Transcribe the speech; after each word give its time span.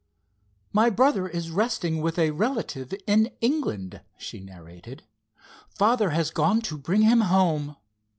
"My 0.73 0.89
brother 0.89 1.27
is 1.27 1.51
resting 1.51 2.01
with 2.01 2.17
a 2.17 2.31
relative 2.31 2.91
in 3.05 3.29
England," 3.39 4.01
she 4.17 4.39
narrated. 4.39 5.03
"Father 5.77 6.09
has 6.09 6.31
gone 6.31 6.61
to 6.61 6.77
bring 6.79 7.03
him 7.03 7.21
home. 7.21 7.75